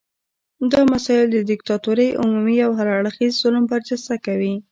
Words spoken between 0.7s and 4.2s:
دا مسایل د دیکتاتورۍ عمومي او هر اړخیز ظلم برجسته